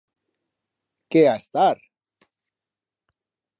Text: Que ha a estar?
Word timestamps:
Que 1.11 1.21
ha 1.27 1.35
a 1.35 1.39
estar? 1.43 1.77